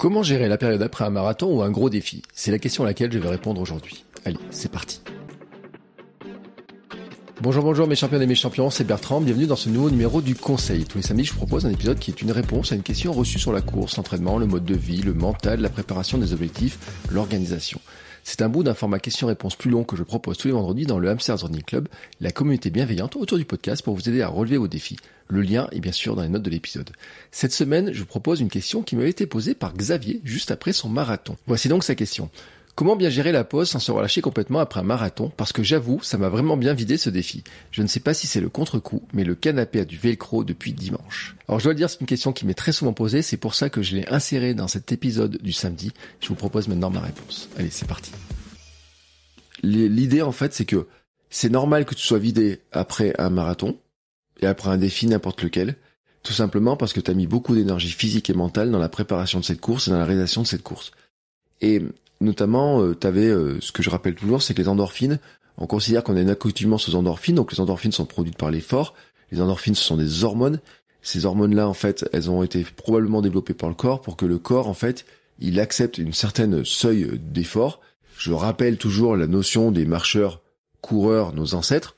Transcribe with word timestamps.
Comment 0.00 0.22
gérer 0.22 0.48
la 0.48 0.56
période 0.56 0.80
après 0.80 1.04
un 1.04 1.10
marathon 1.10 1.54
ou 1.54 1.60
un 1.60 1.70
gros 1.70 1.90
défi? 1.90 2.22
C'est 2.32 2.50
la 2.50 2.58
question 2.58 2.84
à 2.84 2.86
laquelle 2.86 3.12
je 3.12 3.18
vais 3.18 3.28
répondre 3.28 3.60
aujourd'hui. 3.60 4.06
Allez, 4.24 4.38
c'est 4.50 4.72
parti. 4.72 5.02
Bonjour, 7.42 7.62
bonjour 7.62 7.86
mes 7.86 7.96
champions 7.96 8.18
et 8.18 8.26
mes 8.26 8.34
champions, 8.34 8.70
c'est 8.70 8.84
Bertrand, 8.84 9.20
bienvenue 9.20 9.46
dans 9.46 9.56
ce 9.56 9.68
nouveau 9.68 9.90
numéro 9.90 10.22
du 10.22 10.34
Conseil. 10.34 10.86
Tous 10.86 10.96
les 10.96 11.04
samedis, 11.04 11.24
je 11.24 11.32
vous 11.32 11.36
propose 11.36 11.66
un 11.66 11.70
épisode 11.70 11.98
qui 11.98 12.10
est 12.12 12.22
une 12.22 12.32
réponse 12.32 12.72
à 12.72 12.76
une 12.76 12.82
question 12.82 13.12
reçue 13.12 13.38
sur 13.38 13.52
la 13.52 13.60
course, 13.60 13.98
l'entraînement, 13.98 14.38
le 14.38 14.46
mode 14.46 14.64
de 14.64 14.74
vie, 14.74 15.02
le 15.02 15.12
mental, 15.12 15.60
la 15.60 15.68
préparation 15.68 16.16
des 16.16 16.32
objectifs, 16.32 16.78
l'organisation. 17.12 17.78
C'est 18.24 18.42
un 18.42 18.48
bout 18.48 18.62
d'un 18.62 18.74
format 18.74 18.98
question-réponse 18.98 19.56
plus 19.56 19.70
long 19.70 19.84
que 19.84 19.96
je 19.96 20.02
propose 20.02 20.38
tous 20.38 20.48
les 20.48 20.54
vendredis 20.54 20.86
dans 20.86 20.98
le 20.98 21.08
Hamsters 21.08 21.40
Running 21.40 21.62
Club, 21.62 21.88
la 22.20 22.30
communauté 22.32 22.70
bienveillante 22.70 23.16
autour 23.16 23.38
du 23.38 23.44
podcast 23.44 23.82
pour 23.82 23.94
vous 23.94 24.08
aider 24.08 24.22
à 24.22 24.28
relever 24.28 24.56
vos 24.56 24.68
défis. 24.68 24.96
Le 25.28 25.42
lien 25.42 25.68
est 25.72 25.80
bien 25.80 25.92
sûr 25.92 26.16
dans 26.16 26.22
les 26.22 26.28
notes 26.28 26.42
de 26.42 26.50
l'épisode. 26.50 26.90
Cette 27.30 27.52
semaine, 27.52 27.92
je 27.92 28.00
vous 28.00 28.06
propose 28.06 28.40
une 28.40 28.50
question 28.50 28.82
qui 28.82 28.96
m'avait 28.96 29.10
été 29.10 29.26
posée 29.26 29.54
par 29.54 29.74
Xavier 29.74 30.20
juste 30.24 30.50
après 30.50 30.72
son 30.72 30.88
marathon. 30.88 31.36
Voici 31.46 31.68
donc 31.68 31.84
sa 31.84 31.94
question. 31.94 32.30
Comment 32.74 32.96
bien 32.96 33.10
gérer 33.10 33.32
la 33.32 33.44
pause 33.44 33.68
sans 33.68 33.78
se 33.78 33.92
relâcher 33.92 34.22
complètement 34.22 34.60
après 34.60 34.80
un 34.80 34.84
marathon? 34.84 35.30
Parce 35.36 35.52
que 35.52 35.62
j'avoue, 35.62 36.00
ça 36.02 36.18
m'a 36.18 36.28
vraiment 36.28 36.56
bien 36.56 36.72
vidé 36.72 36.96
ce 36.96 37.10
défi. 37.10 37.44
Je 37.72 37.82
ne 37.82 37.86
sais 37.86 38.00
pas 38.00 38.14
si 38.14 38.26
c'est 38.26 38.40
le 38.40 38.48
contre-coup, 38.48 39.02
mais 39.12 39.24
le 39.24 39.34
canapé 39.34 39.80
a 39.80 39.84
du 39.84 39.98
velcro 39.98 40.44
depuis 40.44 40.72
dimanche. 40.72 41.36
Alors 41.48 41.58
je 41.58 41.64
dois 41.64 41.72
le 41.72 41.78
dire, 41.78 41.90
c'est 41.90 42.00
une 42.00 42.06
question 42.06 42.32
qui 42.32 42.46
m'est 42.46 42.54
très 42.54 42.72
souvent 42.72 42.92
posée, 42.92 43.22
c'est 43.22 43.36
pour 43.36 43.54
ça 43.54 43.68
que 43.68 43.82
je 43.82 43.96
l'ai 43.96 44.08
insérée 44.08 44.54
dans 44.54 44.68
cet 44.68 44.92
épisode 44.92 45.38
du 45.42 45.52
samedi. 45.52 45.92
Je 46.20 46.28
vous 46.28 46.36
propose 46.36 46.68
maintenant 46.68 46.90
ma 46.90 47.00
réponse. 47.00 47.48
Allez, 47.58 47.70
c'est 47.70 47.88
parti. 47.88 48.12
L'idée 49.62 50.22
en 50.22 50.32
fait, 50.32 50.54
c'est 50.54 50.64
que 50.64 50.86
c'est 51.28 51.50
normal 51.50 51.84
que 51.84 51.94
tu 51.94 52.02
sois 52.02 52.18
vidé 52.18 52.60
après 52.72 53.14
un 53.18 53.30
marathon 53.30 53.78
et 54.40 54.46
après 54.46 54.70
un 54.70 54.78
défi 54.78 55.06
n'importe 55.06 55.42
lequel, 55.42 55.76
tout 56.22 56.32
simplement 56.32 56.76
parce 56.76 56.92
que 56.92 57.00
tu 57.00 57.10
as 57.10 57.14
mis 57.14 57.26
beaucoup 57.26 57.54
d'énergie 57.54 57.90
physique 57.90 58.30
et 58.30 58.34
mentale 58.34 58.70
dans 58.70 58.78
la 58.78 58.88
préparation 58.88 59.38
de 59.38 59.44
cette 59.44 59.60
course 59.60 59.88
et 59.88 59.90
dans 59.90 59.98
la 59.98 60.06
réalisation 60.06 60.42
de 60.42 60.46
cette 60.46 60.62
course. 60.62 60.92
Et 61.60 61.82
notamment, 62.20 62.82
euh, 62.82 62.96
tu 62.98 63.06
euh, 63.06 63.60
ce 63.60 63.72
que 63.72 63.82
je 63.82 63.90
rappelle 63.90 64.14
toujours, 64.14 64.42
c'est 64.42 64.54
que 64.54 64.62
les 64.62 64.68
endorphines, 64.68 65.18
on 65.58 65.66
considère 65.66 66.04
qu'on 66.04 66.16
a 66.16 66.20
une 66.20 66.30
accoutumance 66.30 66.88
aux 66.88 66.94
endorphines, 66.94 67.34
donc 67.34 67.52
les 67.52 67.60
endorphines 67.60 67.92
sont 67.92 68.06
produites 68.06 68.36
par 68.36 68.50
l'effort. 68.50 68.94
Les 69.30 69.40
endorphines, 69.40 69.74
ce 69.74 69.84
sont 69.84 69.96
des 69.96 70.24
hormones. 70.24 70.60
Ces 71.02 71.24
hormones-là, 71.24 71.68
en 71.68 71.74
fait, 71.74 72.08
elles 72.12 72.30
ont 72.30 72.42
été 72.42 72.64
probablement 72.76 73.22
développées 73.22 73.54
par 73.54 73.68
le 73.68 73.74
corps 73.74 74.00
pour 74.00 74.16
que 74.16 74.26
le 74.26 74.38
corps, 74.38 74.68
en 74.68 74.74
fait, 74.74 75.06
il 75.38 75.60
accepte 75.60 75.98
une 75.98 76.12
certaine 76.12 76.64
seuil 76.64 77.18
d'effort. 77.18 77.80
Je 78.18 78.32
rappelle 78.32 78.76
toujours 78.76 79.16
la 79.16 79.26
notion 79.26 79.70
des 79.70 79.86
marcheurs, 79.86 80.42
coureurs, 80.82 81.32
nos 81.32 81.54
ancêtres. 81.54 81.96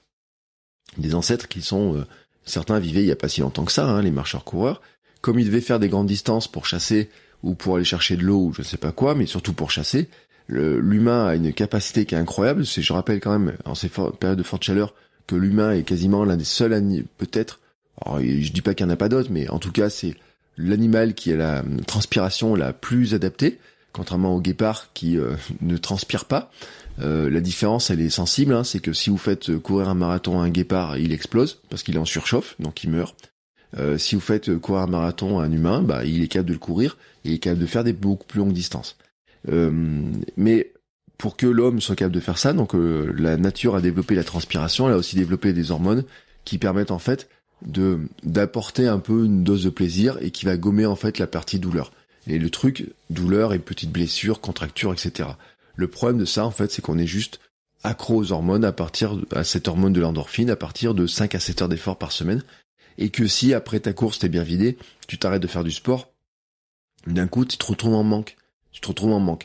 Des 0.98 1.14
ancêtres 1.14 1.48
qui 1.48 1.62
sont, 1.62 1.96
euh, 1.96 2.04
certains 2.44 2.78
vivaient 2.78 3.02
il 3.02 3.08
y 3.08 3.12
a 3.12 3.16
pas 3.16 3.28
si 3.28 3.40
longtemps 3.40 3.64
que 3.64 3.72
ça, 3.72 3.88
hein, 3.88 4.02
les 4.02 4.10
marcheurs 4.10 4.44
coureurs. 4.44 4.80
Comme 5.20 5.38
ils 5.38 5.46
devaient 5.46 5.60
faire 5.60 5.80
des 5.80 5.88
grandes 5.88 6.06
distances 6.06 6.48
pour 6.48 6.66
chasser 6.66 7.10
ou 7.42 7.54
pour 7.54 7.76
aller 7.76 7.84
chercher 7.84 8.16
de 8.16 8.22
l'eau 8.22 8.46
ou 8.46 8.52
je 8.52 8.62
sais 8.62 8.76
pas 8.76 8.92
quoi, 8.92 9.14
mais 9.14 9.26
surtout 9.26 9.52
pour 9.52 9.70
chasser. 9.70 10.08
L'humain 10.48 11.26
a 11.26 11.34
une 11.34 11.52
capacité 11.52 12.04
qui 12.04 12.14
est 12.14 12.18
incroyable. 12.18 12.66
C'est, 12.66 12.82
je 12.82 12.92
rappelle 12.92 13.20
quand 13.20 13.38
même, 13.38 13.56
en 13.64 13.74
ces 13.74 13.88
périodes 13.88 14.38
de 14.38 14.42
forte 14.42 14.64
chaleur, 14.64 14.94
que 15.26 15.36
l'humain 15.36 15.72
est 15.72 15.82
quasiment 15.82 16.24
l'un 16.24 16.36
des 16.36 16.44
seuls 16.44 17.04
peut-être. 17.16 17.60
je 18.06 18.52
dis 18.52 18.60
pas 18.60 18.74
qu'il 18.74 18.86
n'y 18.86 18.92
en 18.92 18.94
a 18.94 18.98
pas 18.98 19.08
d'autres, 19.08 19.30
mais 19.30 19.48
en 19.48 19.58
tout 19.58 19.72
cas, 19.72 19.88
c'est 19.88 20.14
l'animal 20.58 21.14
qui 21.14 21.32
a 21.32 21.36
la 21.36 21.64
transpiration 21.86 22.54
la 22.54 22.72
plus 22.72 23.14
adaptée, 23.14 23.58
contrairement 23.92 24.34
au 24.34 24.40
guépard 24.40 24.88
qui 24.92 25.18
euh, 25.18 25.34
ne 25.60 25.76
transpire 25.76 26.26
pas. 26.26 26.50
Euh, 27.00 27.30
la 27.30 27.40
différence, 27.40 27.90
elle 27.90 28.00
est 28.00 28.10
sensible, 28.10 28.52
hein, 28.52 28.64
c'est 28.64 28.80
que 28.80 28.92
si 28.92 29.08
vous 29.08 29.16
faites 29.16 29.56
courir 29.58 29.88
un 29.88 29.94
marathon 29.94 30.40
à 30.40 30.44
un 30.44 30.50
guépard, 30.50 30.98
il 30.98 31.12
explose 31.12 31.60
parce 31.70 31.82
qu'il 31.82 31.96
est 31.96 32.00
en 32.00 32.04
surchauffe, 32.04 32.56
donc 32.58 32.84
il 32.84 32.90
meurt. 32.90 33.31
Euh, 33.78 33.98
si 33.98 34.14
vous 34.14 34.20
faites 34.20 34.58
courir 34.58 34.82
un 34.82 34.86
marathon 34.86 35.38
à 35.38 35.44
un 35.44 35.52
humain, 35.52 35.82
bah, 35.82 36.04
il 36.04 36.22
est 36.22 36.28
capable 36.28 36.48
de 36.48 36.54
le 36.54 36.58
courir, 36.58 36.98
il 37.24 37.32
est 37.32 37.38
capable 37.38 37.62
de 37.62 37.66
faire 37.66 37.84
des 37.84 37.92
beaucoup 37.92 38.26
plus 38.26 38.38
longues 38.38 38.52
distances. 38.52 38.96
Euh, 39.48 40.02
mais 40.36 40.72
pour 41.18 41.36
que 41.36 41.46
l'homme 41.46 41.80
soit 41.80 41.96
capable 41.96 42.14
de 42.14 42.20
faire 42.20 42.38
ça, 42.38 42.52
donc 42.52 42.74
euh, 42.74 43.12
la 43.16 43.36
nature 43.36 43.74
a 43.74 43.80
développé 43.80 44.14
la 44.14 44.24
transpiration, 44.24 44.88
elle 44.88 44.94
a 44.94 44.98
aussi 44.98 45.16
développé 45.16 45.52
des 45.52 45.70
hormones 45.70 46.04
qui 46.44 46.58
permettent 46.58 46.90
en 46.90 46.98
fait 46.98 47.28
de 47.64 48.00
d'apporter 48.24 48.88
un 48.88 48.98
peu 48.98 49.24
une 49.24 49.44
dose 49.44 49.64
de 49.64 49.70
plaisir 49.70 50.18
et 50.20 50.32
qui 50.32 50.44
va 50.44 50.56
gommer 50.56 50.84
en 50.84 50.96
fait 50.96 51.18
la 51.18 51.26
partie 51.26 51.58
douleur. 51.58 51.92
Et 52.26 52.38
le 52.38 52.50
truc, 52.50 52.88
douleur 53.10 53.52
et 53.52 53.58
petites 53.58 53.90
blessures, 53.90 54.40
contractures, 54.40 54.92
etc. 54.92 55.30
Le 55.76 55.88
problème 55.88 56.18
de 56.18 56.24
ça 56.24 56.44
en 56.44 56.50
fait, 56.50 56.70
c'est 56.70 56.82
qu'on 56.82 56.98
est 56.98 57.06
juste 57.06 57.40
accro 57.84 58.16
aux 58.16 58.32
hormones 58.32 58.64
à 58.64 58.72
partir 58.72 59.16
à 59.34 59.44
cette 59.44 59.66
hormone 59.66 59.92
de 59.92 60.00
l'endorphine 60.00 60.50
à 60.50 60.56
partir 60.56 60.94
de 60.94 61.06
5 61.06 61.34
à 61.34 61.40
7 61.40 61.62
heures 61.62 61.68
d'effort 61.68 61.98
par 61.98 62.12
semaine 62.12 62.42
et 62.98 63.10
que 63.10 63.26
si 63.26 63.54
après 63.54 63.80
ta 63.80 63.92
course 63.92 64.18
t'es 64.18 64.28
bien 64.28 64.42
vidé, 64.42 64.78
tu 65.08 65.18
t'arrêtes 65.18 65.42
de 65.42 65.46
faire 65.46 65.64
du 65.64 65.70
sport, 65.70 66.12
d'un 67.06 67.26
coup 67.26 67.44
tu 67.44 67.56
te 67.56 67.66
retrouves 67.66 67.94
en 67.94 68.04
manque. 68.04 68.36
Tu 68.72 68.80
te 68.80 68.88
retrouves 68.88 69.12
en 69.12 69.20
manque. 69.20 69.44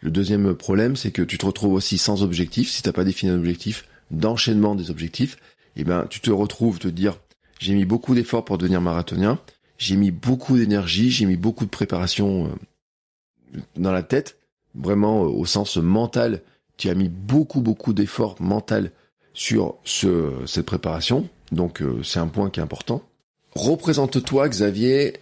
Le 0.00 0.10
deuxième 0.10 0.54
problème, 0.54 0.94
c'est 0.94 1.10
que 1.10 1.22
tu 1.22 1.38
te 1.38 1.46
retrouves 1.46 1.74
aussi 1.74 1.98
sans 1.98 2.22
objectif, 2.22 2.70
si 2.70 2.82
t'as 2.82 2.92
pas 2.92 3.04
défini 3.04 3.32
un 3.32 3.38
objectif, 3.38 3.88
d'enchaînement 4.10 4.74
des 4.74 4.90
objectifs, 4.90 5.36
et 5.76 5.80
eh 5.82 5.84
ben 5.84 6.06
tu 6.08 6.20
te 6.20 6.30
retrouves 6.30 6.78
te 6.78 6.88
dire 6.88 7.18
j'ai 7.58 7.74
mis 7.74 7.84
beaucoup 7.84 8.14
d'efforts 8.14 8.44
pour 8.44 8.58
devenir 8.58 8.80
marathonien, 8.80 9.38
j'ai 9.76 9.96
mis 9.96 10.10
beaucoup 10.10 10.56
d'énergie, 10.56 11.10
j'ai 11.10 11.26
mis 11.26 11.36
beaucoup 11.36 11.64
de 11.64 11.70
préparation 11.70 12.46
euh, 12.46 13.60
dans 13.76 13.92
la 13.92 14.02
tête, 14.02 14.38
vraiment 14.74 15.24
euh, 15.24 15.28
au 15.28 15.44
sens 15.44 15.76
mental, 15.76 16.42
tu 16.76 16.88
as 16.88 16.94
mis 16.94 17.08
beaucoup 17.08 17.60
beaucoup 17.60 17.92
d'efforts 17.92 18.40
mental 18.40 18.92
sur 19.34 19.76
ce, 19.84 20.32
cette 20.46 20.66
préparation, 20.66 21.28
donc 21.52 21.82
euh, 21.82 22.02
c'est 22.02 22.18
un 22.18 22.26
point 22.26 22.50
qui 22.50 22.60
est 22.60 22.62
important. 22.62 23.02
Représente-toi, 23.54 24.48
Xavier, 24.48 25.14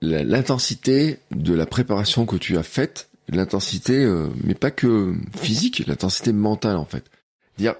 l'intensité 0.00 1.18
de 1.30 1.54
la 1.54 1.66
préparation 1.66 2.26
que 2.26 2.36
tu 2.36 2.58
as 2.58 2.62
faite, 2.62 3.08
l'intensité, 3.28 4.04
euh, 4.04 4.28
mais 4.42 4.54
pas 4.54 4.70
que 4.70 5.14
physique, 5.36 5.84
l'intensité 5.86 6.32
mentale 6.32 6.76
en 6.76 6.84
fait. 6.84 7.04
Dire 7.58 7.74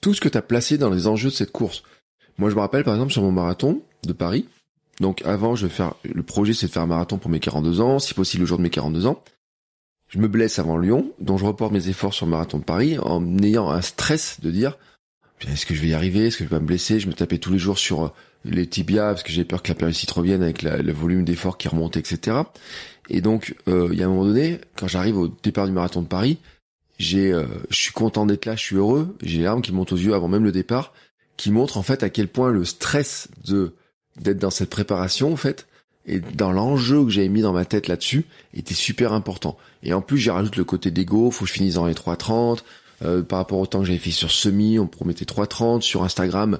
tout 0.00 0.14
ce 0.14 0.20
que 0.20 0.28
tu 0.28 0.38
as 0.38 0.42
placé 0.42 0.78
dans 0.78 0.90
les 0.90 1.06
enjeux 1.06 1.30
de 1.30 1.34
cette 1.34 1.52
course. 1.52 1.82
Moi, 2.38 2.48
je 2.50 2.54
me 2.54 2.60
rappelle 2.60 2.84
par 2.84 2.94
exemple 2.94 3.12
sur 3.12 3.22
mon 3.22 3.32
marathon 3.32 3.82
de 4.04 4.12
Paris. 4.12 4.46
Donc 5.00 5.22
avant, 5.24 5.56
je 5.56 5.66
vais 5.66 5.72
faire 5.72 5.94
le 6.04 6.22
projet, 6.22 6.52
c'est 6.52 6.66
de 6.66 6.72
faire 6.72 6.82
un 6.82 6.86
marathon 6.86 7.18
pour 7.18 7.30
mes 7.30 7.40
42 7.40 7.80
ans, 7.80 7.98
si 7.98 8.14
possible 8.14 8.42
le 8.42 8.46
jour 8.46 8.58
de 8.58 8.62
mes 8.62 8.70
42 8.70 9.06
ans. 9.06 9.22
Je 10.08 10.18
me 10.18 10.28
blesse 10.28 10.58
avant 10.58 10.76
Lyon, 10.76 11.12
donc 11.20 11.38
je 11.38 11.44
reporte 11.44 11.72
mes 11.72 11.88
efforts 11.88 12.14
sur 12.14 12.26
le 12.26 12.30
marathon 12.30 12.58
de 12.58 12.64
Paris 12.64 12.98
en 12.98 13.38
ayant 13.38 13.70
un 13.70 13.80
stress 13.80 14.40
de 14.40 14.50
dire 14.50 14.76
est-ce 15.48 15.66
que 15.66 15.74
je 15.74 15.80
vais 15.80 15.88
y 15.88 15.94
arriver, 15.94 16.26
est-ce 16.26 16.36
que 16.36 16.44
je 16.44 16.48
vais 16.48 16.56
pas 16.56 16.60
me 16.60 16.66
blesser? 16.66 17.00
Je 17.00 17.08
me 17.08 17.12
tapais 17.12 17.38
tous 17.38 17.52
les 17.52 17.58
jours 17.58 17.78
sur 17.78 18.04
euh, 18.04 18.08
les 18.44 18.66
tibias 18.66 19.12
parce 19.12 19.22
que 19.22 19.32
j'ai 19.32 19.44
peur 19.44 19.62
que 19.62 19.68
la 19.68 19.74
périostite 19.74 20.10
revienne 20.10 20.42
avec 20.42 20.62
le 20.62 20.92
volume 20.92 21.24
d'effort 21.24 21.58
qui 21.58 21.68
remonte, 21.68 21.96
etc. 21.96 22.38
Et 23.08 23.20
donc, 23.20 23.54
euh, 23.68 23.88
il 23.92 23.98
y 23.98 24.02
a 24.02 24.06
un 24.06 24.08
moment 24.08 24.24
donné, 24.24 24.60
quand 24.76 24.88
j'arrive 24.88 25.18
au 25.18 25.28
départ 25.28 25.66
du 25.66 25.72
marathon 25.72 26.02
de 26.02 26.06
Paris, 26.06 26.38
j'ai, 26.98 27.32
euh, 27.32 27.46
je 27.70 27.76
suis 27.76 27.92
content 27.92 28.26
d'être 28.26 28.46
là, 28.46 28.56
je 28.56 28.60
suis 28.60 28.76
heureux, 28.76 29.16
j'ai 29.22 29.38
les 29.38 29.44
larmes 29.44 29.62
qui 29.62 29.72
montent 29.72 29.92
aux 29.92 29.96
yeux 29.96 30.14
avant 30.14 30.28
même 30.28 30.44
le 30.44 30.52
départ, 30.52 30.92
qui 31.36 31.50
montrent 31.50 31.78
en 31.78 31.82
fait 31.82 32.02
à 32.02 32.10
quel 32.10 32.28
point 32.28 32.50
le 32.50 32.64
stress 32.64 33.28
de 33.46 33.74
d'être 34.16 34.38
dans 34.38 34.50
cette 34.50 34.68
préparation 34.68 35.32
en 35.32 35.36
fait 35.36 35.66
et 36.06 36.20
dans 36.20 36.52
l'enjeu 36.52 37.04
que 37.04 37.10
j'avais 37.10 37.28
mis 37.28 37.42
dans 37.42 37.52
ma 37.52 37.64
tête 37.64 37.88
là-dessus 37.88 38.24
était 38.54 38.74
super 38.74 39.12
important. 39.12 39.56
Et 39.82 39.92
en 39.92 40.00
plus, 40.00 40.18
j'ai 40.18 40.30
rajouté 40.30 40.56
le 40.56 40.64
côté 40.64 40.90
d'ego, 40.90 41.30
faut 41.30 41.44
que 41.44 41.48
je 41.48 41.54
finisse 41.54 41.74
dans 41.74 41.86
les 41.86 41.94
3.30, 41.94 42.60
euh, 43.02 43.22
par 43.22 43.38
rapport 43.38 43.58
au 43.58 43.66
temps 43.66 43.80
que 43.80 43.86
j'avais 43.86 43.98
fait 43.98 44.10
sur 44.10 44.30
Semi, 44.30 44.78
on 44.78 44.86
promettait 44.86 45.24
3.30, 45.24 45.80
sur 45.80 46.02
Instagram, 46.04 46.58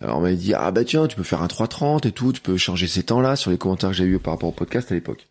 alors 0.00 0.18
on 0.18 0.20
m'avait 0.22 0.36
dit 0.36 0.54
ah 0.54 0.70
bah 0.70 0.84
tiens 0.84 1.06
tu 1.06 1.16
peux 1.16 1.22
faire 1.22 1.42
un 1.42 1.46
3.30 1.46 2.06
et 2.06 2.12
tout, 2.12 2.32
tu 2.32 2.40
peux 2.40 2.56
changer 2.56 2.86
ces 2.86 3.02
temps-là 3.02 3.36
sur 3.36 3.50
les 3.50 3.58
commentaires 3.58 3.90
que 3.90 3.96
j'ai 3.96 4.04
eu 4.04 4.18
par 4.18 4.34
rapport 4.34 4.48
au 4.48 4.52
podcast 4.52 4.90
à 4.90 4.94
l'époque. 4.94 5.26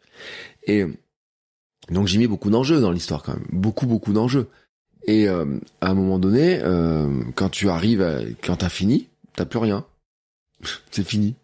Et 0.66 0.86
donc 1.90 2.08
j'ai 2.08 2.20
mis 2.20 2.28
beaucoup 2.28 2.50
d'enjeux 2.50 2.80
dans 2.80 2.92
l'histoire 2.92 3.24
quand 3.24 3.34
même, 3.34 3.46
beaucoup 3.52 3.88
beaucoup 3.88 4.14
d'enjeux. 4.14 4.48
Et 5.06 5.28
euh, 5.28 5.60
à 5.82 5.90
un 5.90 5.94
moment 5.94 6.20
donné, 6.20 6.60
euh, 6.62 7.24
quand 7.36 7.50
tu 7.50 7.70
arrives, 7.70 8.02
à, 8.02 8.20
quand 8.44 8.58
t'as 8.58 8.70
fini, 8.70 9.08
t'as 9.36 9.46
plus 9.46 9.60
rien, 9.60 9.86
c'est 10.92 11.04
fini. 11.04 11.36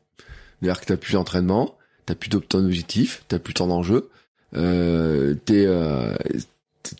C'est-à-dire 0.59 0.79
que 0.79 0.85
t'as 0.85 0.97
plus 0.97 1.13
d'entraînement, 1.13 1.75
t'as 2.05 2.15
plus 2.15 2.29
ton 2.29 2.63
objectif, 2.63 3.23
t'as 3.27 3.39
plus 3.39 3.53
tant 3.53 3.67
d'enjeux, 3.67 4.09
euh, 4.55 5.35
t'es, 5.45 5.67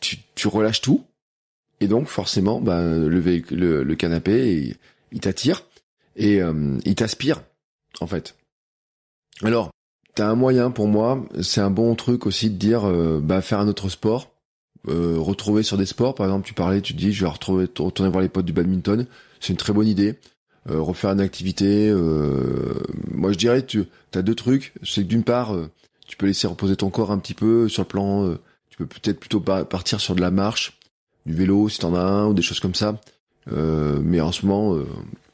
tu, 0.02 0.18
tu 0.36 0.48
relâches 0.48 0.82
tout, 0.82 1.04
et 1.80 1.88
donc 1.88 2.08
forcément, 2.08 2.60
bah, 2.62 2.82
le, 2.82 3.08
le, 3.10 3.84
le 3.84 3.96
canapé, 3.96 4.76
il 5.12 5.20
t'attire. 5.20 5.64
et 6.16 6.42
euh, 6.42 6.78
il 6.86 6.96
t'aspire 6.96 7.42
en 8.02 8.08
fait. 8.08 8.36
Alors, 9.44 9.72
t'as 10.16 10.28
un 10.28 10.36
moyen 10.36 10.72
pour 10.72 10.88
moi, 10.88 11.24
c'est 11.42 11.62
un 11.62 11.70
bon 11.70 11.94
truc 11.96 12.26
aussi 12.26 12.50
de 12.50 12.56
dire, 12.56 12.86
euh, 12.86 13.20
bah 13.22 13.42
faire 13.42 13.60
un 13.60 13.68
autre 13.68 13.90
sport, 13.90 14.32
euh, 14.88 15.18
retrouver 15.20 15.64
sur 15.64 15.78
des 15.78 15.86
sports. 15.86 16.16
Par 16.16 16.26
exemple, 16.26 16.48
tu 16.48 16.54
parlais, 16.54 16.82
tu 16.82 16.94
dis, 16.94 17.14
je 17.14 17.24
vais 17.24 17.30
retrouver, 17.30 17.68
retourner 17.78 18.12
voir 18.12 18.22
les 18.22 18.30
potes 18.30 18.46
du 18.46 18.54
badminton. 18.54 19.06
C'est 19.40 19.54
une 19.54 19.58
très 19.58 19.74
bonne 19.74 19.88
idée. 19.88 20.16
Euh, 20.70 20.82
refaire 20.82 21.12
une 21.12 21.22
activité. 21.22 21.94
moi, 23.12 23.32
je 23.32 23.38
dirais, 23.38 23.66
tu 23.66 23.86
as 24.14 24.22
deux 24.22 24.36
trucs. 24.36 24.74
C'est 24.84 25.04
que 25.04 25.08
d'une 25.08 25.24
part, 25.24 25.56
tu 26.08 26.18
peux 26.18 26.26
laisser 26.26 26.48
reposer 26.48 26.76
ton 26.76 26.90
corps 26.90 27.12
un 27.12 27.20
petit 27.20 27.36
peu 27.36 27.70
sur 27.70 27.84
le 27.84 27.88
plan. 27.88 28.36
tu 28.70 28.78
peux 28.78 28.86
peut-être 28.88 29.20
plutôt 29.20 29.40
partir 29.40 30.02
sur 30.02 30.16
de 30.16 30.22
la 30.22 30.32
marche, 30.32 30.77
du 31.28 31.34
vélo 31.34 31.70
si 31.70 31.78
t'en 31.78 31.94
as 31.94 32.02
un 32.02 32.28
ou 32.28 32.34
des 32.34 32.42
choses 32.42 32.60
comme 32.60 32.76
ça. 32.76 33.00
mais 33.52 34.20
en 34.20 34.32
ce 34.32 34.46
moment, 34.46 34.78
tu 34.78 34.86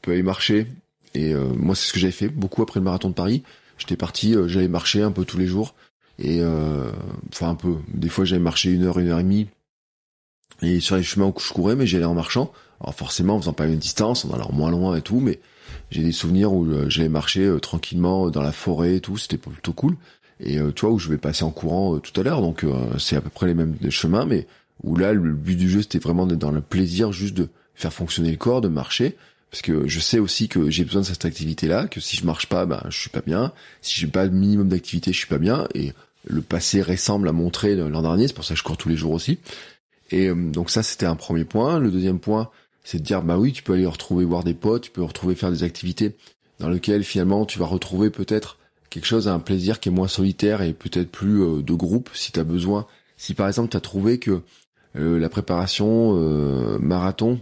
peux 0.02 0.12
aller 0.12 0.22
marcher. 0.22 0.66
Et 1.14 1.32
moi, 1.34 1.74
c'est 1.74 1.88
ce 1.88 1.92
que 1.92 2.00
j'avais 2.00 2.12
fait 2.12 2.28
beaucoup 2.28 2.62
après 2.62 2.80
le 2.80 2.84
marathon 2.84 3.08
de 3.08 3.14
Paris. 3.14 3.42
J'étais 3.78 3.96
parti, 3.96 4.34
j'allais 4.46 4.68
marcher 4.68 5.02
un 5.02 5.10
peu 5.12 5.24
tous 5.24 5.38
les 5.38 5.46
jours. 5.46 5.74
Et 6.18 6.40
euh, 6.40 6.90
enfin 7.32 7.50
un 7.50 7.54
peu. 7.54 7.76
Des 7.92 8.08
fois 8.08 8.24
j'avais 8.24 8.42
marché 8.42 8.70
une 8.70 8.84
heure, 8.84 8.98
une 8.98 9.08
heure 9.08 9.20
et 9.20 9.24
demie. 9.24 9.48
Et 10.62 10.80
sur 10.80 10.96
les 10.96 11.02
chemins 11.02 11.26
où 11.26 11.34
je 11.38 11.52
courais, 11.52 11.76
mais 11.76 11.86
j'allais 11.86 12.04
en 12.04 12.14
marchant. 12.14 12.52
Alors 12.80 12.94
forcément 12.94 13.36
en 13.36 13.40
faisant 13.40 13.52
pas 13.52 13.66
une 13.66 13.78
distance, 13.78 14.24
en 14.24 14.32
allant 14.32 14.50
moins 14.52 14.70
loin 14.70 14.96
et 14.96 15.02
tout, 15.02 15.20
mais 15.20 15.40
j'ai 15.90 16.02
des 16.02 16.12
souvenirs 16.12 16.52
où 16.52 16.66
euh, 16.66 16.88
j'allais 16.88 17.08
marcher 17.08 17.44
euh, 17.44 17.58
tranquillement 17.58 18.30
dans 18.30 18.42
la 18.42 18.52
forêt 18.52 18.96
et 18.96 19.00
tout, 19.00 19.16
c'était 19.16 19.38
plutôt 19.38 19.72
cool. 19.72 19.96
Et 20.40 20.58
tu 20.74 20.84
vois 20.84 20.90
où 20.90 20.98
je 20.98 21.08
vais 21.08 21.16
passer 21.16 21.44
en 21.44 21.52
courant 21.52 21.98
tout 22.00 22.20
à 22.20 22.24
l'heure, 22.24 22.40
donc 22.42 22.66
c'est 22.98 23.14
à 23.14 23.20
peu 23.20 23.30
près 23.30 23.46
les 23.46 23.54
mêmes 23.54 23.76
chemins, 23.88 24.26
mais 24.26 24.48
où 24.82 24.96
là 24.96 25.12
le 25.12 25.32
but 25.32 25.56
du 25.56 25.70
jeu 25.70 25.82
c'était 25.82 25.98
vraiment 25.98 26.26
d'être 26.26 26.38
dans 26.38 26.50
le 26.50 26.60
plaisir 26.60 27.12
juste 27.12 27.34
de 27.34 27.48
faire 27.74 27.92
fonctionner 27.92 28.30
le 28.30 28.36
corps, 28.36 28.60
de 28.60 28.68
marcher, 28.68 29.16
parce 29.54 29.62
que 29.62 29.86
je 29.86 30.00
sais 30.00 30.18
aussi 30.18 30.48
que 30.48 30.68
j'ai 30.68 30.84
besoin 30.84 31.02
de 31.02 31.06
cette 31.06 31.24
activité-là, 31.24 31.86
que 31.86 32.00
si 32.00 32.16
je 32.16 32.26
marche 32.26 32.46
pas, 32.48 32.66
ben 32.66 32.82
je 32.88 32.98
suis 32.98 33.08
pas 33.08 33.20
bien. 33.20 33.52
Si 33.82 34.00
j'ai 34.00 34.08
pas 34.08 34.24
le 34.24 34.32
minimum 34.32 34.68
d'activité, 34.68 35.12
je 35.12 35.18
suis 35.18 35.28
pas 35.28 35.38
bien. 35.38 35.68
Et 35.76 35.92
le 36.26 36.42
passé 36.42 36.82
récent 36.82 37.20
me 37.20 37.24
l'a 37.24 37.30
montré 37.30 37.76
l'an 37.76 38.02
dernier, 38.02 38.26
c'est 38.26 38.34
pour 38.34 38.44
ça 38.44 38.54
que 38.54 38.58
je 38.58 38.64
cours 38.64 38.76
tous 38.76 38.88
les 38.88 38.96
jours 38.96 39.12
aussi. 39.12 39.38
Et 40.10 40.28
euh, 40.28 40.34
donc 40.34 40.70
ça, 40.70 40.82
c'était 40.82 41.06
un 41.06 41.14
premier 41.14 41.44
point. 41.44 41.78
Le 41.78 41.92
deuxième 41.92 42.18
point, 42.18 42.50
c'est 42.82 42.98
de 42.98 43.04
dire, 43.04 43.22
bah 43.22 43.38
oui, 43.38 43.52
tu 43.52 43.62
peux 43.62 43.74
aller 43.74 43.86
retrouver 43.86 44.24
voir 44.24 44.42
des 44.42 44.54
potes, 44.54 44.82
tu 44.82 44.90
peux 44.90 45.04
retrouver 45.04 45.36
faire 45.36 45.52
des 45.52 45.62
activités 45.62 46.16
dans 46.58 46.68
lesquelles 46.68 47.04
finalement 47.04 47.46
tu 47.46 47.60
vas 47.60 47.66
retrouver 47.66 48.10
peut-être 48.10 48.58
quelque 48.90 49.06
chose, 49.06 49.28
un 49.28 49.38
plaisir 49.38 49.78
qui 49.78 49.88
est 49.88 49.92
moins 49.92 50.08
solitaire 50.08 50.62
et 50.62 50.72
peut-être 50.72 51.12
plus 51.12 51.42
euh, 51.42 51.62
de 51.62 51.74
groupe 51.74 52.10
si 52.12 52.32
tu 52.32 52.40
as 52.40 52.44
besoin. 52.44 52.88
Si 53.16 53.34
par 53.34 53.46
exemple 53.46 53.68
tu 53.68 53.76
as 53.76 53.80
trouvé 53.80 54.18
que 54.18 54.42
la 54.94 55.28
préparation 55.28 56.14
marathon 56.78 57.40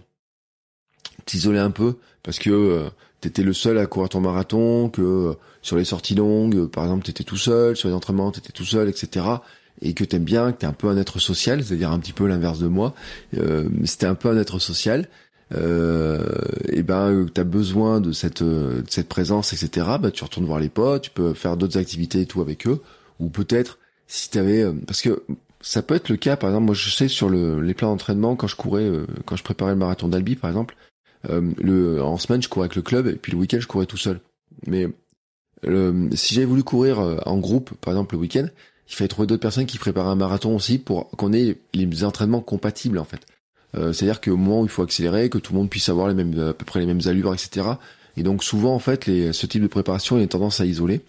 t'isolait 1.26 1.58
un 1.58 1.70
peu 1.70 1.96
parce 2.22 2.38
que 2.38 2.90
t'étais 3.22 3.42
le 3.42 3.54
seul 3.54 3.78
à 3.78 3.86
courir 3.86 4.10
ton 4.10 4.20
marathon, 4.20 4.90
que 4.90 5.00
euh, 5.00 5.32
sur 5.62 5.76
les 5.76 5.84
sorties 5.84 6.14
longues, 6.14 6.56
euh, 6.56 6.66
par 6.66 6.84
exemple, 6.84 7.04
t'étais 7.04 7.24
tout 7.24 7.38
seul, 7.38 7.76
sur 7.76 7.88
les 7.88 7.94
entraînements, 7.94 8.30
t'étais 8.30 8.52
tout 8.52 8.64
seul, 8.64 8.88
etc. 8.88 9.26
Et 9.80 9.94
que 9.94 10.04
t'aimes 10.04 10.24
bien, 10.24 10.52
que 10.52 10.58
t'es 10.58 10.66
un 10.66 10.72
peu 10.72 10.88
un 10.88 10.96
être 10.98 11.18
social, 11.18 11.64
c'est-à-dire 11.64 11.90
un 11.90 11.98
petit 11.98 12.12
peu 12.12 12.26
l'inverse 12.26 12.58
de 12.58 12.66
moi. 12.66 12.94
Euh, 13.38 13.68
c'était 13.84 14.06
un 14.06 14.14
peu 14.14 14.28
un 14.28 14.36
être 14.36 14.58
social. 14.58 15.08
Euh, 15.54 16.26
et 16.68 16.82
ben, 16.82 17.26
t'as 17.32 17.44
besoin 17.44 18.00
de 18.00 18.12
cette 18.12 18.42
de 18.42 18.84
cette 18.88 19.08
présence, 19.08 19.52
etc. 19.52 19.86
Bah, 20.00 20.10
tu 20.10 20.24
retournes 20.24 20.46
voir 20.46 20.58
les 20.58 20.70
potes, 20.70 21.02
tu 21.02 21.10
peux 21.10 21.34
faire 21.34 21.56
d'autres 21.56 21.78
activités 21.78 22.22
et 22.22 22.26
tout 22.26 22.40
avec 22.40 22.66
eux, 22.66 22.80
ou 23.20 23.28
peut-être 23.28 23.78
si 24.06 24.30
t'avais, 24.30 24.64
parce 24.86 25.02
que 25.02 25.22
ça 25.62 25.82
peut 25.82 25.94
être 25.94 26.08
le 26.08 26.16
cas, 26.16 26.36
par 26.36 26.50
exemple, 26.50 26.66
moi 26.66 26.74
je 26.74 26.90
sais 26.90 27.08
sur 27.08 27.28
le, 27.28 27.60
les 27.60 27.74
plans 27.74 27.90
d'entraînement 27.90 28.36
quand 28.36 28.48
je 28.48 28.56
courais, 28.56 28.90
quand 29.24 29.36
je 29.36 29.42
préparais 29.42 29.72
le 29.72 29.78
marathon 29.78 30.08
d'Albi, 30.08 30.36
par 30.36 30.50
exemple, 30.50 30.76
euh, 31.30 31.52
le, 31.58 32.02
en 32.02 32.18
semaine, 32.18 32.42
je 32.42 32.48
courais 32.48 32.64
avec 32.64 32.76
le 32.76 32.82
club 32.82 33.06
et 33.06 33.14
puis 33.14 33.32
le 33.32 33.38
week-end, 33.38 33.58
je 33.60 33.66
courais 33.66 33.86
tout 33.86 33.96
seul. 33.96 34.20
Mais 34.66 34.88
si 36.14 36.34
j'avais 36.34 36.46
voulu 36.46 36.62
courir 36.62 37.00
euh, 37.00 37.18
en 37.24 37.38
groupe, 37.38 37.72
par 37.80 37.94
exemple 37.94 38.14
le 38.14 38.20
week-end, 38.20 38.46
il 38.88 38.94
fallait 38.94 39.08
trouver 39.08 39.26
d'autres 39.26 39.40
personnes 39.40 39.66
qui 39.66 39.78
préparaient 39.78 40.10
un 40.10 40.16
marathon 40.16 40.54
aussi 40.56 40.78
pour 40.78 41.08
qu'on 41.10 41.32
ait 41.32 41.56
les 41.72 42.04
entraînements 42.04 42.40
compatibles 42.40 42.98
en 42.98 43.04
fait. 43.04 43.20
Euh, 43.76 43.92
C'est-à-dire 43.92 44.20
qu'au 44.20 44.36
moment 44.36 44.62
où 44.62 44.64
il 44.64 44.70
faut 44.70 44.82
accélérer, 44.82 45.30
que 45.30 45.38
tout 45.38 45.52
le 45.52 45.60
monde 45.60 45.70
puisse 45.70 45.88
avoir 45.88 46.08
les 46.08 46.14
mêmes, 46.14 46.38
à 46.38 46.52
peu 46.52 46.64
près 46.64 46.80
les 46.80 46.86
mêmes 46.86 47.00
allures, 47.06 47.32
etc. 47.32 47.66
Et 48.16 48.22
donc 48.22 48.44
souvent 48.44 48.74
en 48.74 48.78
fait, 48.78 49.06
les, 49.06 49.32
ce 49.32 49.46
type 49.46 49.62
de 49.62 49.68
préparation, 49.68 50.18
il 50.18 50.24
a 50.24 50.26
tendance 50.26 50.60
à 50.60 50.66
isoler. 50.66 51.00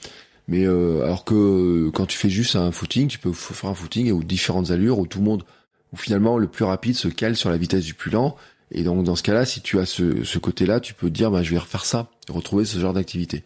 Mais 0.47 0.65
euh, 0.65 1.03
alors 1.03 1.23
que 1.23 1.89
quand 1.93 2.05
tu 2.05 2.17
fais 2.17 2.29
juste 2.29 2.55
un 2.55 2.71
footing, 2.71 3.07
tu 3.07 3.19
peux 3.19 3.31
faire 3.31 3.69
un 3.69 3.75
footing 3.75 4.11
ou 4.11 4.23
différentes 4.23 4.71
allures 4.71 4.99
où 4.99 5.07
tout 5.07 5.19
le 5.19 5.25
monde, 5.25 5.43
où 5.93 5.97
finalement 5.97 6.37
le 6.37 6.47
plus 6.47 6.65
rapide 6.65 6.95
se 6.95 7.07
cale 7.07 7.35
sur 7.35 7.49
la 7.49 7.57
vitesse 7.57 7.85
du 7.85 7.93
plus 7.93 8.11
lent 8.11 8.35
et 8.73 8.83
donc 8.83 9.03
dans 9.03 9.15
ce 9.15 9.23
cas-là, 9.23 9.45
si 9.45 9.61
tu 9.61 9.79
as 9.79 9.85
ce, 9.85 10.37
côté-là, 10.39 10.79
tu 10.79 10.93
peux 10.93 11.11
dire 11.11 11.29
bah 11.31 11.43
je 11.43 11.51
vais 11.51 11.59
refaire 11.59 11.85
ça, 11.85 12.09
retrouver 12.27 12.65
ce 12.65 12.79
genre 12.79 12.93
d'activité. 12.93 13.43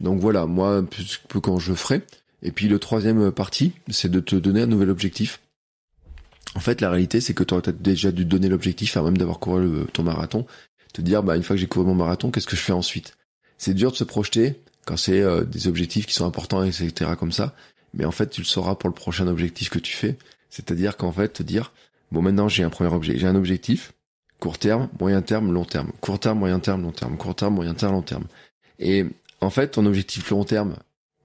Donc 0.00 0.20
voilà, 0.20 0.46
moi 0.46 0.76
un 0.76 0.84
peu 1.28 1.40
quand 1.40 1.58
je 1.58 1.74
ferai. 1.74 2.02
Et 2.42 2.50
puis 2.50 2.68
le 2.68 2.78
troisième 2.78 3.30
partie, 3.30 3.72
c'est 3.90 4.10
de 4.10 4.20
te 4.20 4.34
donner 4.34 4.62
un 4.62 4.66
nouvel 4.66 4.88
objectif. 4.88 5.40
En 6.54 6.60
fait, 6.60 6.80
la 6.80 6.90
réalité, 6.90 7.20
c'est 7.20 7.34
que 7.34 7.44
tu 7.44 7.52
aurais 7.54 7.72
déjà 7.72 8.10
dû 8.10 8.24
donner 8.24 8.48
l'objectif, 8.48 8.96
avant 8.96 9.08
même 9.08 9.18
d'avoir 9.18 9.38
couru 9.38 9.84
ton 9.92 10.02
marathon, 10.02 10.46
te 10.94 11.02
dire 11.02 11.22
bah 11.22 11.36
une 11.36 11.42
fois 11.42 11.54
que 11.54 11.60
j'ai 11.60 11.68
couru 11.68 11.84
mon 11.84 11.94
marathon, 11.94 12.30
qu'est-ce 12.30 12.46
que 12.46 12.56
je 12.56 12.62
fais 12.62 12.72
ensuite? 12.72 13.16
C'est 13.58 13.74
dur 13.74 13.92
de 13.92 13.96
se 13.96 14.04
projeter 14.04 14.56
quand 14.86 14.96
c'est 14.96 15.20
euh, 15.20 15.44
des 15.44 15.68
objectifs 15.68 16.06
qui 16.06 16.14
sont 16.14 16.26
importants, 16.26 16.62
etc. 16.64 17.12
comme 17.18 17.32
ça. 17.32 17.54
Mais 17.94 18.04
en 18.04 18.12
fait, 18.12 18.28
tu 18.28 18.40
le 18.40 18.46
sauras 18.46 18.74
pour 18.74 18.88
le 18.88 18.94
prochain 18.94 19.26
objectif 19.26 19.68
que 19.70 19.78
tu 19.78 19.96
fais. 19.96 20.16
C'est-à-dire 20.48 20.96
qu'en 20.96 21.12
fait, 21.12 21.28
te 21.28 21.42
dire 21.42 21.72
bon 22.12 22.22
maintenant 22.22 22.48
j'ai 22.48 22.64
un 22.64 22.70
premier 22.70 22.92
objet, 22.92 23.18
j'ai 23.18 23.26
un 23.26 23.36
objectif 23.36 23.92
Court 24.40 24.58
terme, 24.58 24.88
moyen 24.98 25.20
terme, 25.20 25.52
long 25.52 25.66
terme. 25.66 25.92
Court 26.00 26.18
terme, 26.18 26.38
moyen 26.38 26.60
terme, 26.60 26.82
long 26.82 26.92
terme. 26.92 27.18
Court 27.18 27.34
terme, 27.34 27.54
moyen 27.54 27.74
terme, 27.74 27.92
long 27.92 28.02
terme. 28.02 28.24
Et 28.78 29.04
en 29.42 29.50
fait, 29.50 29.72
ton 29.72 29.84
objectif 29.84 30.30
long 30.30 30.44
terme, 30.44 30.76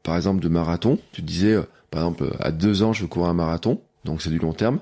par 0.03 0.17
exemple 0.17 0.41
de 0.41 0.49
marathon, 0.49 0.99
tu 1.13 1.21
disais, 1.21 1.53
euh, 1.53 1.63
par 1.91 2.01
exemple, 2.01 2.35
à 2.41 2.51
deux 2.51 2.83
ans, 2.83 2.91
je 2.91 3.03
veux 3.03 3.07
courir 3.07 3.29
un 3.29 3.33
marathon, 3.33 3.81
donc 4.03 4.21
c'est 4.21 4.29
du 4.29 4.37
long 4.37 4.51
terme, 4.51 4.79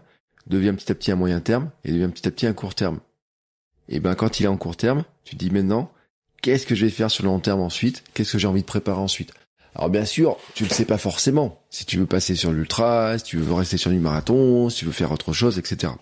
devient 0.48 0.74
petit 0.76 0.92
à 0.92 0.96
petit 0.96 1.12
un 1.12 1.16
moyen 1.16 1.40
terme 1.42 1.70
et 1.86 1.92
devient 1.92 2.10
petit 2.12 2.28
à 2.28 2.32
petit 2.32 2.48
un 2.48 2.54
court 2.54 2.74
terme. 2.74 3.00
Et 3.88 4.00
ben 4.00 4.16
quand 4.16 4.40
il 4.40 4.46
est 4.46 4.50
en 4.50 4.58
court 4.58 4.78
terme, 4.78 5.04
tu 5.24 5.36
dis 5.36 5.52
maintenant, 5.52 5.92
qu'est-ce 6.44 6.68
que 6.68 6.76
je 6.76 6.86
vais 6.86 6.92
faire 6.92 7.10
sur 7.10 7.24
le 7.24 7.30
long 7.30 7.40
terme 7.40 7.62
ensuite? 7.62 8.04
Qu'est-ce 8.14 8.34
que 8.34 8.38
j'ai 8.38 8.48
envie 8.48 8.62
de 8.62 8.68
préparer 8.68 9.00
ensuite? 9.00 9.34
Alors 9.74 9.90
bien 9.90 10.06
sûr, 10.06 10.38
tu 10.54 10.64
ne 10.64 10.70
le 10.70 10.76
sais 10.76 10.86
pas 10.86 11.00
forcément. 11.00 11.64
Si 11.72 11.86
tu 11.86 11.98
veux 11.98 12.06
passer 12.06 12.36
sur 12.36 12.52
l'ultra, 12.52 13.18
si 13.18 13.24
tu 13.24 13.38
veux 13.38 13.54
rester 13.54 13.78
sur 13.78 13.90
du 13.90 13.98
marathon, 13.98 14.70
si 14.70 14.80
tu 14.80 14.86
veux 14.86 14.92
faire 14.92 15.12
autre 15.12 15.34
chose, 15.34 15.58
etc. 15.58 15.94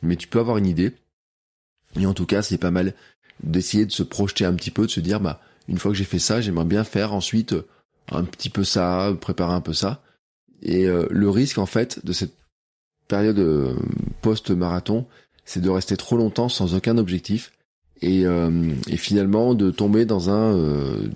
Mais 0.00 0.16
tu 0.16 0.28
peux 0.28 0.38
avoir 0.38 0.56
une 0.56 0.66
idée 0.66 0.94
et 2.00 2.06
en 2.06 2.14
tout 2.14 2.26
cas, 2.26 2.42
c'est 2.42 2.58
pas 2.58 2.70
mal 2.70 2.94
d'essayer 3.42 3.84
de 3.84 3.92
se 3.92 4.02
projeter 4.02 4.44
un 4.44 4.54
petit 4.54 4.70
peu, 4.70 4.86
de 4.86 4.90
se 4.90 5.00
dire, 5.00 5.20
bah, 5.20 5.40
une 5.68 5.78
fois 5.78 5.90
que 5.90 5.96
j'ai 5.96 6.04
fait 6.04 6.18
ça, 6.18 6.40
j'aimerais 6.40 6.64
bien 6.64 6.84
faire 6.84 7.12
ensuite 7.12 7.52
euh, 7.52 7.66
un 8.10 8.24
petit 8.24 8.50
peu 8.50 8.64
ça, 8.64 9.14
préparer 9.20 9.52
un 9.52 9.60
peu 9.60 9.74
ça. 9.74 10.02
Et 10.62 10.86
euh, 10.86 11.06
le 11.10 11.28
risque, 11.28 11.58
en 11.58 11.66
fait, 11.66 12.04
de 12.04 12.12
cette 12.12 12.34
période 13.08 13.38
euh, 13.38 13.74
post-marathon, 14.22 15.06
c'est 15.44 15.60
de 15.60 15.68
rester 15.68 15.96
trop 15.96 16.16
longtemps 16.16 16.48
sans 16.48 16.74
aucun 16.74 16.98
objectif 16.98 17.52
et, 18.02 18.24
et 18.88 18.96
finalement 18.96 19.54
de 19.54 19.70
tomber 19.70 20.04
dans 20.04 20.30
un, 20.30 20.58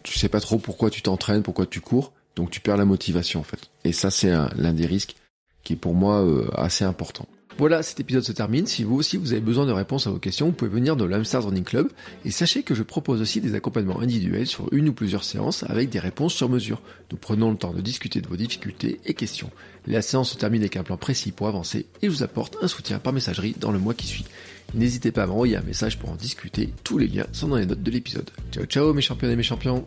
tu 0.02 0.18
sais 0.18 0.28
pas 0.28 0.40
trop 0.40 0.58
pourquoi 0.58 0.90
tu 0.90 1.02
t'entraînes, 1.02 1.42
pourquoi 1.42 1.66
tu 1.66 1.80
cours, 1.80 2.12
donc 2.36 2.50
tu 2.50 2.60
perds 2.60 2.76
la 2.76 2.84
motivation 2.84 3.40
en 3.40 3.42
fait. 3.42 3.70
Et 3.84 3.92
ça, 3.92 4.10
c'est 4.10 4.30
l'un 4.30 4.72
des 4.72 4.86
risques 4.86 5.16
qui 5.64 5.72
est 5.72 5.76
pour 5.76 5.94
moi 5.94 6.24
assez 6.54 6.84
important. 6.84 7.26
Voilà, 7.58 7.82
cet 7.82 8.00
épisode 8.00 8.22
se 8.22 8.32
termine. 8.32 8.66
Si 8.66 8.84
vous 8.84 8.96
aussi 8.96 9.16
vous 9.16 9.32
avez 9.32 9.40
besoin 9.40 9.64
de 9.64 9.72
réponses 9.72 10.06
à 10.06 10.10
vos 10.10 10.18
questions, 10.18 10.46
vous 10.46 10.52
pouvez 10.52 10.70
venir 10.70 10.94
dans 10.94 11.06
l'Amsterdam 11.06 11.48
Running 11.48 11.64
Club. 11.64 11.88
Et 12.26 12.30
sachez 12.30 12.62
que 12.62 12.75
je 12.75 12.82
propose 12.82 13.22
aussi 13.22 13.40
des 13.40 13.54
accompagnements 13.54 14.00
individuels 14.00 14.46
sur 14.46 14.70
une 14.75 14.90
ou 14.90 14.92
plusieurs 14.92 15.25
séances 15.25 15.64
avec 15.66 15.88
des 15.88 15.98
réponses 15.98 16.34
sur 16.34 16.50
mesure. 16.50 16.82
Nous 17.10 17.16
prenons 17.16 17.50
le 17.50 17.56
temps 17.56 17.72
de 17.72 17.80
discuter 17.80 18.20
de 18.20 18.28
vos 18.28 18.36
difficultés 18.36 19.00
et 19.06 19.14
questions. 19.14 19.50
La 19.86 20.02
séance 20.02 20.32
se 20.32 20.36
termine 20.36 20.60
avec 20.60 20.76
un 20.76 20.82
plan 20.82 20.98
précis 20.98 21.32
pour 21.32 21.48
avancer 21.48 21.86
et 22.02 22.06
je 22.06 22.10
vous 22.10 22.22
apporte 22.22 22.58
un 22.60 22.68
soutien 22.68 22.98
par 22.98 23.14
messagerie 23.14 23.56
dans 23.58 23.72
le 23.72 23.78
mois 23.78 23.94
qui 23.94 24.06
suit. 24.06 24.26
N'hésitez 24.75 25.10
pas 25.10 25.22
à 25.22 25.26
m'envoyer 25.26 25.56
un 25.56 25.62
message 25.62 25.98
pour 25.98 26.10
en 26.10 26.16
discuter. 26.16 26.70
Tous 26.84 26.98
les 26.98 27.08
liens 27.08 27.26
sont 27.32 27.48
dans 27.48 27.56
les 27.56 27.66
notes 27.66 27.82
de 27.82 27.90
l'épisode. 27.90 28.28
Ciao 28.52 28.66
ciao 28.66 28.92
mes 28.92 29.00
champions 29.00 29.30
et 29.30 29.36
mes 29.36 29.42
champions. 29.42 29.86